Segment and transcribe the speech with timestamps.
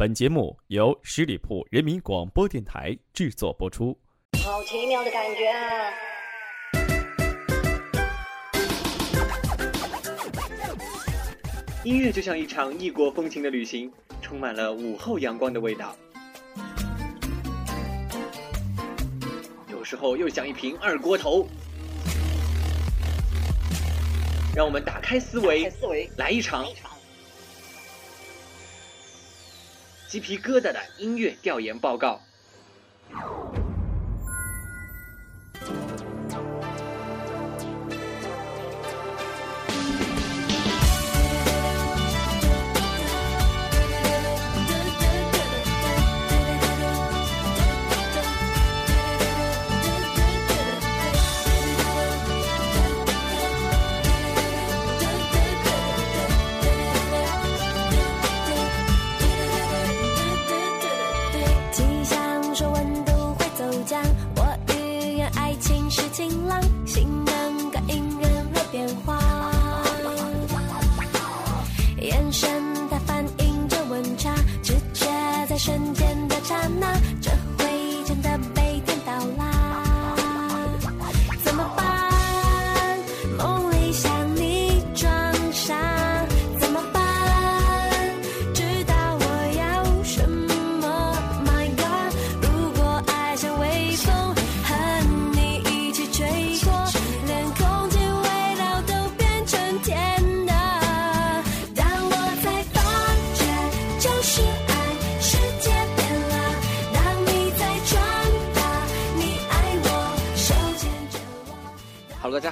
[0.00, 3.94] 本节目由十里铺人民广播电台制作播出。
[4.42, 5.92] 好奇妙的感觉啊！
[11.84, 13.92] 音乐就像一场异国风情的旅行，
[14.22, 15.94] 充满了午后阳光的味道。
[19.70, 21.46] 有时候又想一瓶二锅头。
[24.56, 25.70] 让我们打开思维，
[26.16, 26.64] 来一场
[30.10, 32.20] 鸡皮疙瘩的音乐调研报告。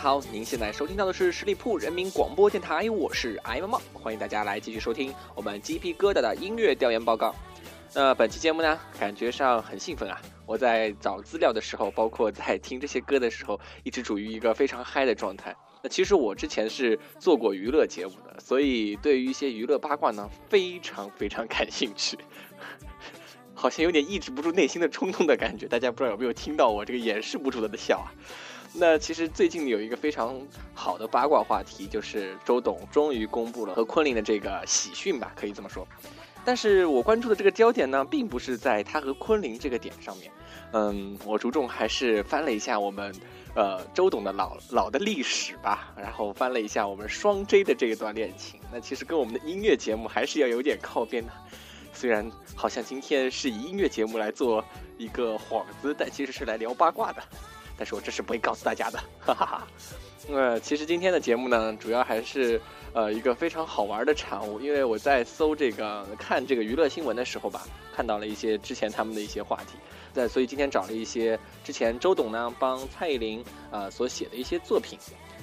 [0.08, 7.34] 好，您现在收听到的是十里铺人民广播电台，我是艾毛毛，欢迎大家来继续收听我们鸡皮疙瘩的音乐调研报告。
[7.94, 10.18] 那本期节目呢，感觉上很兴奋啊！
[10.46, 15.54] 我在找资料的时候，包括在听这些歌的时候，一直处于一个非常嗨的状态。
[15.82, 22.16] 那其实我之前是做过娱乐节目的，所以对于一些娱乐八卦呢，非常非常感兴趣，
[23.58, 25.66] 好像有点抑制不住内心的冲动的感觉。
[25.66, 28.08] 大家不知道有没有听到我这个掩饰不住的笑啊？
[28.74, 30.40] 那其实最近有一个非常
[30.74, 35.86] 好的八卦话题，就是周董终于公布了和昆凌的这个喜讯吧，可以这么说。
[36.44, 40.30] 但是我关注的这个焦点呢，并不是在他和昆凌这个点上面，
[40.72, 43.12] 嗯，我着重还是翻了一下我们
[43.54, 48.60] 呃周董的老老的历史吧，然后翻了一下我们双 J 的这一段恋情。
[48.72, 51.32] 那其实跟我们的音乐节目还是要有点靠边的，
[51.92, 54.64] 虽然好像今天是以音乐节目来做
[54.96, 57.22] 一个幌子，但其实是来聊八卦的。
[57.76, 59.68] 但是我这是不会告诉大家的， 哈哈哈。
[60.28, 62.60] 呃，其实今天的节目呢，主要还是
[62.92, 67.62] 呃一个非常好玩的产物，因为我在搜这个看这个娱乐新闻的时候吧，
[67.94, 69.78] 看到了一些之前他们的一些话题，
[70.12, 74.98] 在所以今天找了一些之前周董呢帮蔡依林呃所写的一些作品。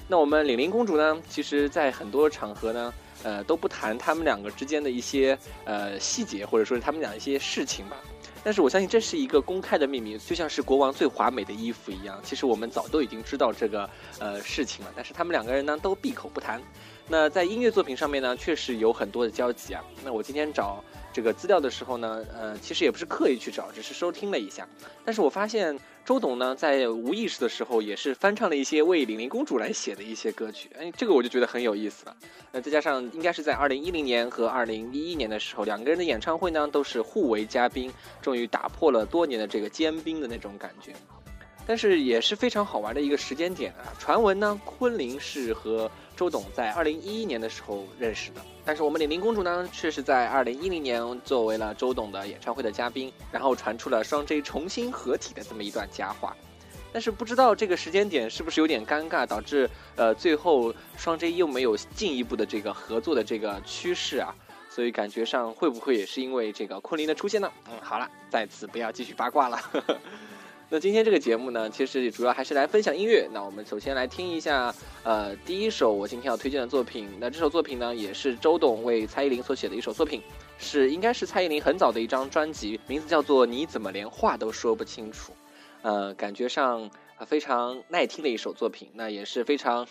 [0.06, 2.92] 那我们李玲公主呢，其实在很多场合呢，
[3.26, 7.96] 呃都不谈他们两个之间的一些呃细节，或者说是他们俩一些事情吧。
[8.44, 12.20] 但是我相信这是一个公开的秘密，就像是国王最华美的衣服一样。
[12.22, 16.62] 其实我们早都已经知道这个呃事情了，但是他们两个人呢都闭口不谈。
[17.08, 19.82] 那在音乐作品上面呢，确实有很多的交集啊。
[20.04, 20.82] 那我今天找。
[21.16, 24.68] 这个资料的时候呢，呃，其实也不是刻意去找，只是收听了一下。
[25.02, 32.14] 但是我发现周董呢，在无意识的时候也是翻唱了一些为李玲公主来写的一些歌曲，哎，这个我就觉得很有意思了。
[32.52, 37.90] 那再加上应该是在二零一零年和二零一一年的时候，两个人的演唱会呢都是互为嘉宾，
[38.20, 40.92] 终于打破了多年的这个坚冰的那种感觉。
[41.66, 43.90] 但是也是非常好玩的一个时间点啊！
[43.98, 56.36] 传闻呢，昆凌是和周董在二零一一年的时候认识的，但是我们李玲公主呢，却是在二零一零年作为了周董的演唱会的嘉宾，然后传出了双 J 重新合体的这么一段佳话。
[56.92, 64.34] 但是不知道这个时间点是不是有点尴尬，导致呃最后双 J 又没有进一步的这个合作的这个趋势啊？
[64.70, 67.50] 所以感觉上会不会也是因为这个昆凌的出现呢？
[67.68, 69.58] 嗯，好了，在此不要继续八卦了。
[70.68, 73.28] 那今天这个节目呢，其实主要还是来分享音乐。
[73.32, 74.74] 那我们首先来听一下，
[75.04, 77.08] 呃，第一首我今天要推荐的作品。
[77.20, 80.20] 那这首作品呢，也是周董为蔡依林所写的一首作品，
[80.58, 85.32] 是应该是蔡依林很早的一张专辑，名字叫做《你怎么连话都说不清楚》。
[85.82, 86.90] 呃，感觉上
[87.26, 88.90] 非常耐听的一首作品。
[88.94, 89.86] 那也是非常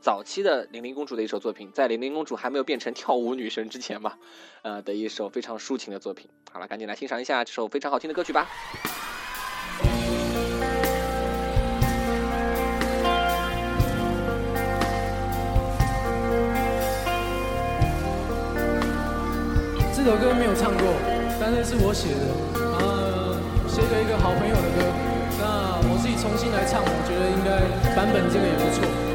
[0.00, 4.12] 早期的玲玲公主的一首作品，在玲玲公主还没有变成跳舞女神之前嘛，
[4.62, 6.28] 呃的一首非常抒情的作品。
[6.52, 8.48] 好了，赶紧来欣赏一下这首非常好听的歌曲吧。
[20.04, 20.94] 这首歌没有唱过，
[21.40, 22.26] 但是是我写的，
[22.74, 23.38] 啊，
[23.68, 24.82] 写给一个好朋友的歌。
[25.38, 27.62] 那我自己重新来唱，我觉得应该
[27.94, 29.11] 版本这个也不错。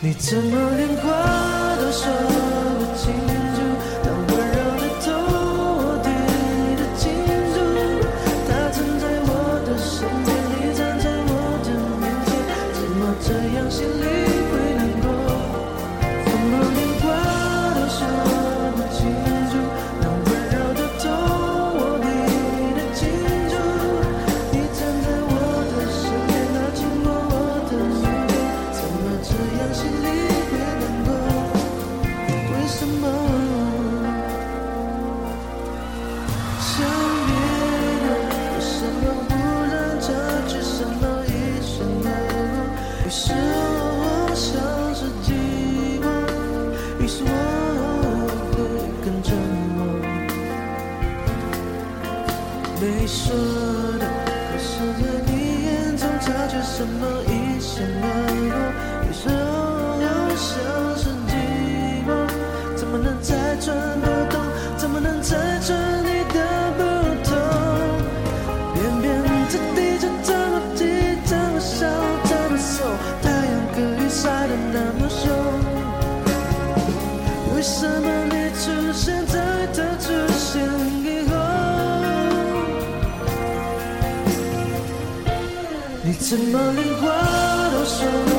[0.00, 2.06] 你怎么连话都说
[2.78, 3.12] 不清
[3.56, 3.67] 楚？
[43.20, 43.36] 是我，
[44.30, 44.46] 我像
[44.94, 45.26] 是寂
[46.00, 46.06] 寞，
[47.02, 47.28] 于是我
[48.54, 48.56] 会
[49.02, 49.34] 更沉
[49.74, 49.78] 默。
[52.80, 53.34] 没说
[53.98, 54.06] 的，
[54.52, 54.70] 可是
[55.02, 55.30] 对你
[55.64, 55.66] 眼
[55.96, 57.28] 中察觉什么，已
[57.58, 58.27] 成了。
[86.28, 87.08] 怎么连话
[87.70, 88.37] 都说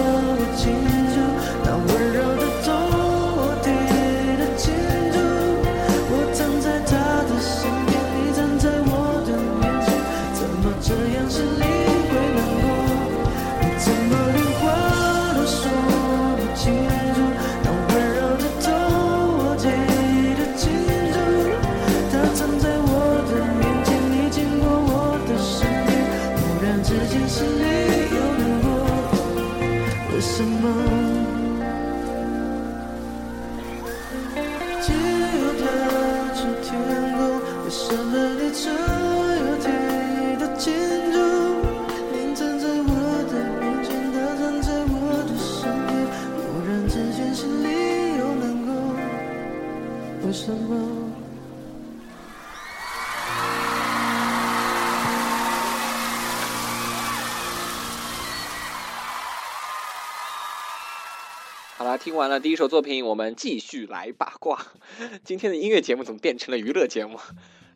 [50.30, 51.10] 为什么？
[61.98, 64.68] 听完了第一首作品，我们继续来八卦。
[65.26, 67.20] 今天的音乐节目怎么变成了娱乐节目？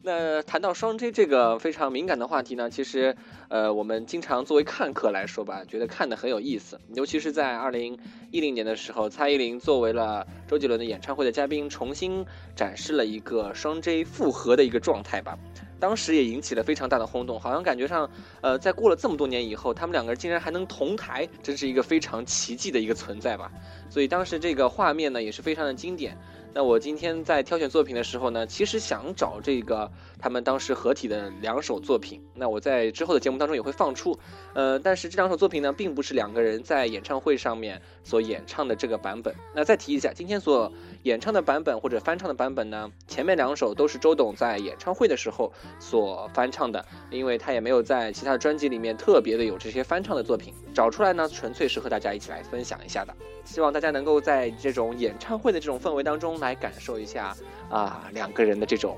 [0.05, 3.15] 那谈到双 J 这个非常敏感的话题呢，其实，
[3.47, 6.77] 呃，我们经常作为看客来说吧，觉得看的很有意思。
[6.93, 7.97] 尤其是在二零
[8.29, 15.39] 一零年的时候，蔡依林作为了周杰伦的演唱会的嘉宾，重新展示了一个双 J 复合的一个状态吧。
[15.79, 18.09] 当时也引起了非常大的轰动，好像感觉上，
[18.41, 23.49] 呃，在过了这么多年以后，他们两个人竟然还能同台，真是一个非常奇迹的一个存在吧。
[23.89, 26.17] 所以当时这个画面呢，也是非常的经典。
[26.55, 32.21] 那我今天在挑选作品的时候呢，其实想找这个他们当时合体的两首作品。
[32.35, 34.19] 那我在之后的节目当中也会放出，
[34.53, 39.33] 呃，但是这两首作品呢，并不是两个人在演唱会上面所演唱的这个版本。
[39.55, 40.71] 那再提一下，今天所
[41.03, 53.13] 演唱的版本或者翻唱的版本呢，前面两首都是周董在演唱会的时候所翻唱的，因为他也没有在其他的专辑里面特别的有这些翻唱的作品，找出来呢，纯粹是和大家一起来分享一下的。
[53.45, 56.33] 希望大家能够在这种演唱会的这种氛围当中。
[56.39, 57.33] 来感受一下
[57.69, 58.97] 啊，两个人的这种，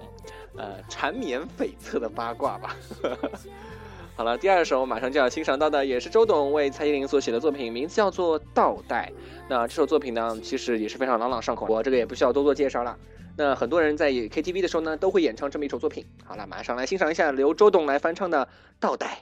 [0.56, 2.76] 呃，缠绵悱恻的八卦吧。
[4.18, 9.12] 好了，第二首马上就要欣赏到的也是周董为蔡依林所写的作品，名字叫做《倒带》。
[9.50, 12.98] 那这首作品呢，其实也是非常朗朗上口，我这个也不需要多做介绍了。
[13.36, 16.06] 那很多人在 KTV 的时候呢，都会演唱这么一首作品。
[16.24, 18.46] 好了，马上来欣赏一下由周董来翻唱的
[18.80, 19.20] 《倒带》。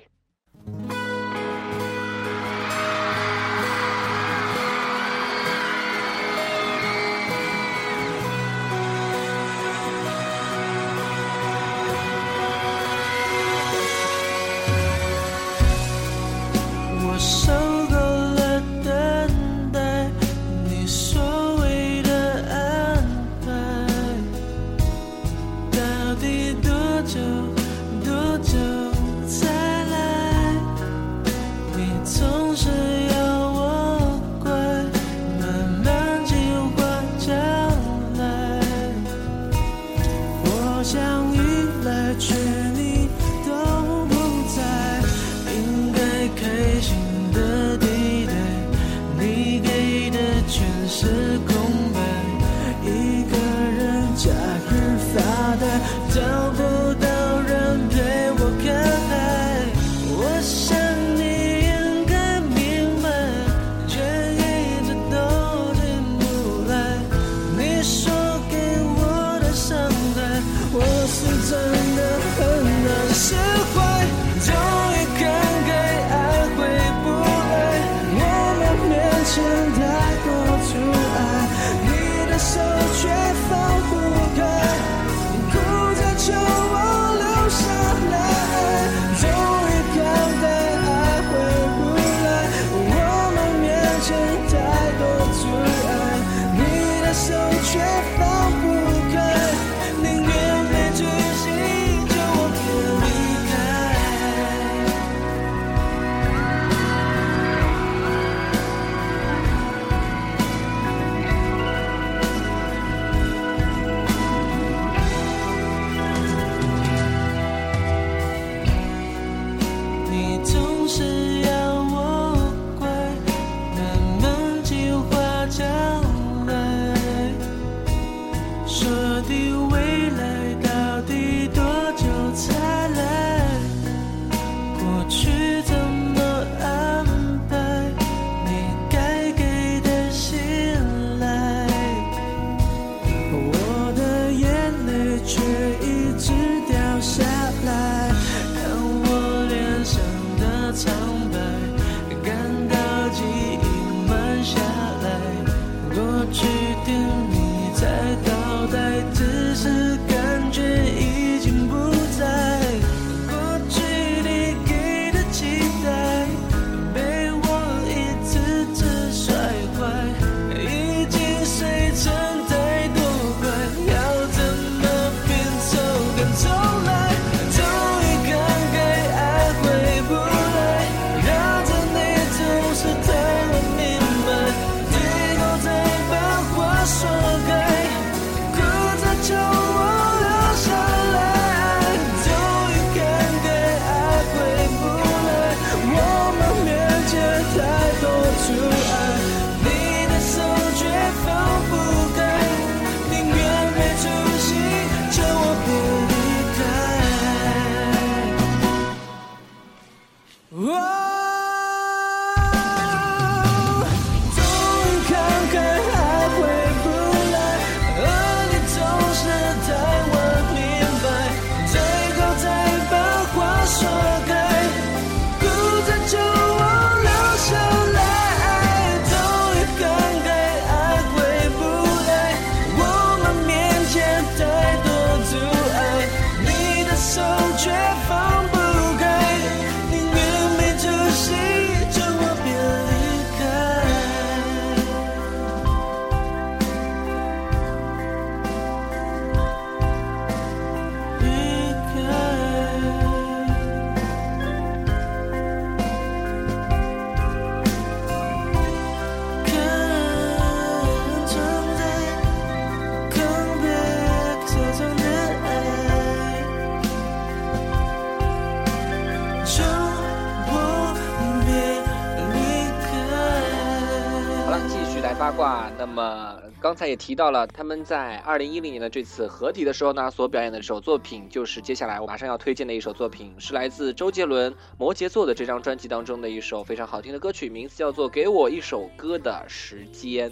[275.35, 290.29] 话，那么刚才也提到了，他们在二零一零年的这次合体的时候呢，所表演的这首作品，就是接下来我马上要推荐的一首作品，是来自周杰伦摩羯座的这张专辑当中的一首非常好听的歌曲，名字叫做《给我一首歌的时间》。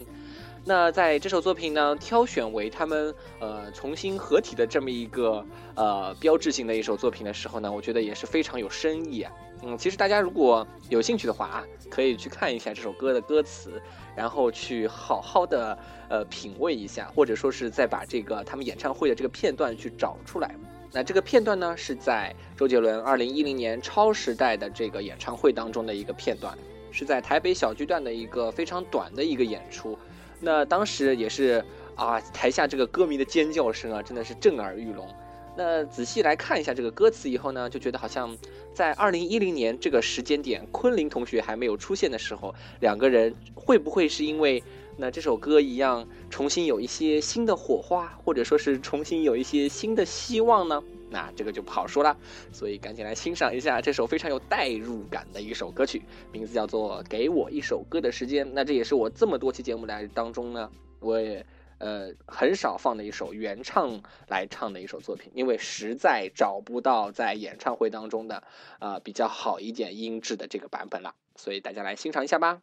[0.63, 5.43] 那在这首作品呢，挑选为他们呃重新合体的这么一个
[5.73, 9.31] 呃标志性的一首作品的时候呢，我觉得也是非常有深意啊。
[9.63, 13.81] 嗯，其实大家如果有兴趣的话啊，可以去看一下这首歌的歌词，
[14.15, 15.77] 然后去好好的
[16.09, 20.55] 呃品味一下，或者说是再把这个他们演唱会的这个片段去找出来。
[20.91, 26.57] 那这个片段呢，是在周杰伦二零一零年超时代的这个演唱会当中的一个片段，
[26.91, 29.97] 是在台北小巨蛋的一个非常短的一个演出。
[30.39, 31.63] 那当时也是
[31.95, 35.07] 啊，台下这个歌迷的尖叫声啊，真的是震耳欲聋。
[35.53, 38.37] 那仔细来看一下这个歌词以后呢，就觉得好像
[38.73, 44.63] 在二零一零年这个时间点，昆凌同学还没有出现的时候，两个人会不会是因为
[44.95, 50.81] 那这首歌一样，重新有一些新的火花，或者说是重新有一些新的希望呢？
[51.09, 52.15] 那这个就不好说了。
[52.53, 58.47] 所以赶紧来欣赏一下这首非常有代入感的一首歌曲，名字叫做《给我一首歌的时间》。
[58.53, 61.45] 那这也是我这么多期节目来当中呢，我也。
[61.81, 68.43] 呃，很少放的一首原唱来唱的一首作品，因为实在找不到在演唱会当中的
[68.79, 72.61] 呃比较好一点音质的这个版本了，所以大家来欣赏一下吧。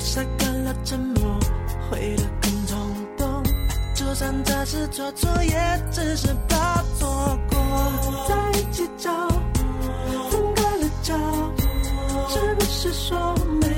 [0.00, 1.38] 晒干了沉默，
[1.90, 2.78] 悔得很冲
[3.18, 3.44] 动。
[3.94, 7.58] 就算这是做错，也只是怕错过。
[8.26, 9.28] 在一起找，
[10.30, 11.14] 分开了找，
[12.28, 13.68] 是不是说没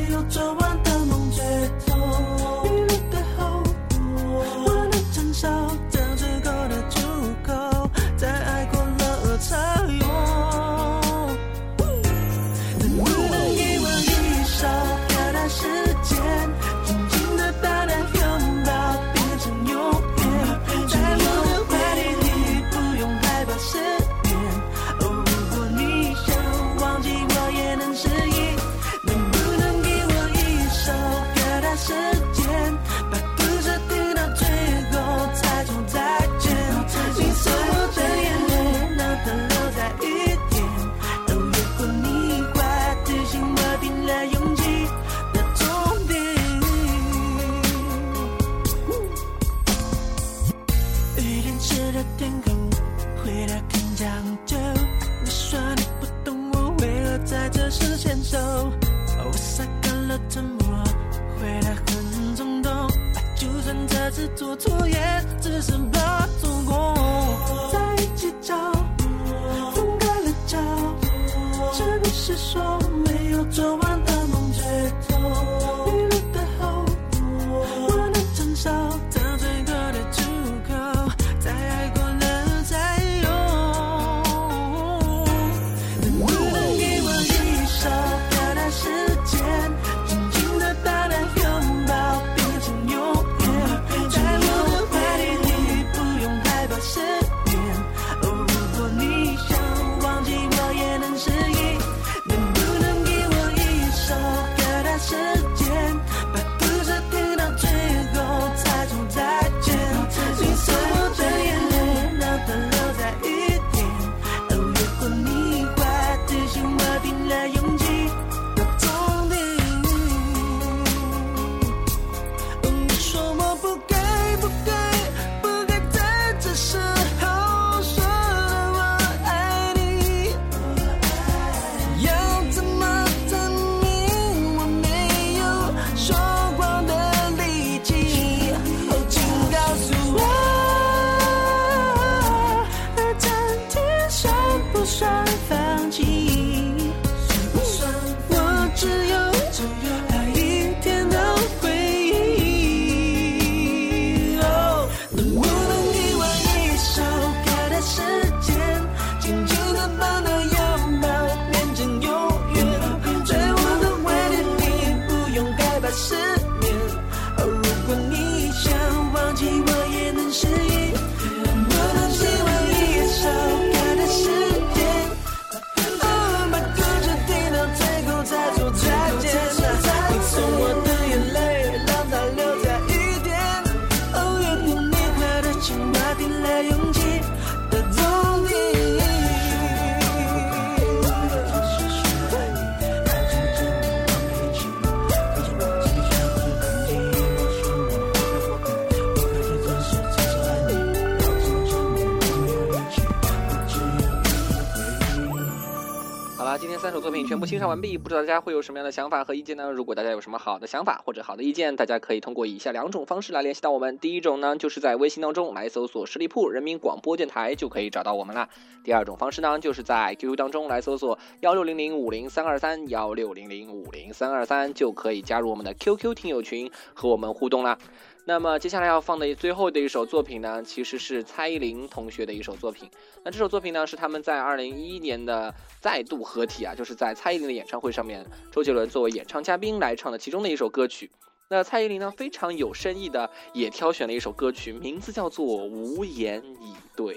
[207.32, 209.70] 全部欣赏完毕，不知道大家会有什么样的想法和意见呢？
[209.70, 213.98] 如果大家有什么好的想法或者好的意见，大家可以通过以下两种方式来联系到我们。
[213.98, 218.46] 第一种呢，就是在微信当中来搜索十里铺人民广播电台就可以找到我们啦。
[218.84, 227.78] 第二种方式呢，就是在 QQ 当中来搜索幺六零零五零三二三幺六零零五零三二三，就可以加入我们的 QQ 听友群和我们互动啦。
[228.24, 232.88] 那么接下来要放的最后的一首作品呢，其实是蔡依林同学的一首作品。
[233.24, 241.10] 那这首作品呢，是他们在二零一一年的再度合体啊，就是在蔡依林的演唱会上面，周杰伦作为演唱嘉宾来唱的其中的一首歌曲。
[241.48, 247.16] 那蔡依林呢，非常有深意的也挑选了一首歌曲，名字叫做《无言以对》，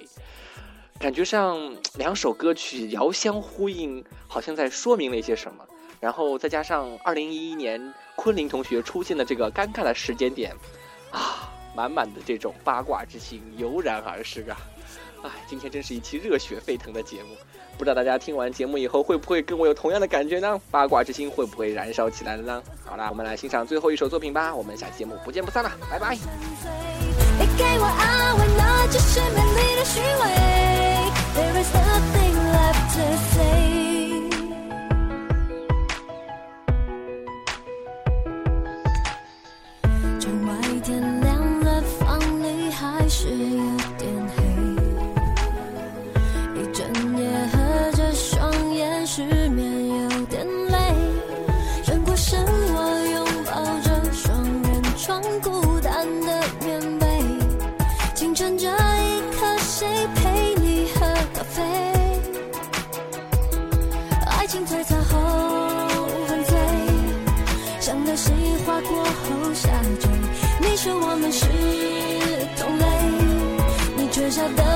[0.99, 5.63] 感觉上两首歌曲遥相呼应，好像在说明了一些什么。
[6.01, 10.51] 然后再加上二零一一年昆凌同学出现的这个尴尬的时间点。
[11.15, 14.57] 啊，满满的这种八卦之心油然而生啊！
[15.23, 17.35] 哎，今天真是一期热血沸腾的节目，
[17.77, 20.61] 不知道大家听完节目以后会不会跟我有同样的感觉呢？
[20.69, 22.61] 八卦之心会不会燃烧起来了呢？
[22.83, 26.17] 好啦，我们来欣赏最后一首作品吧，我们下期节目不见不散了，拜拜。
[74.35, 74.74] já dá.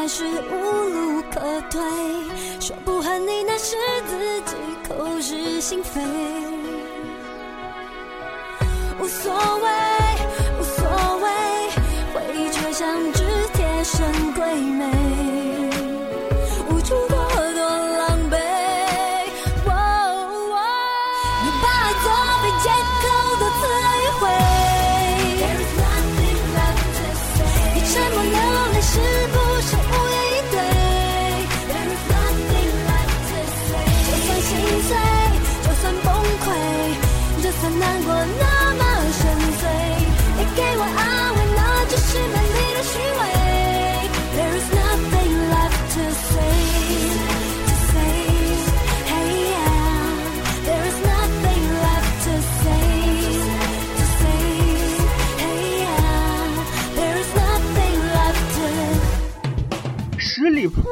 [0.00, 1.78] 还是无路可退
[2.58, 4.56] 说不恨你那是自己
[4.88, 6.00] 口是心非
[8.98, 9.99] 无所谓。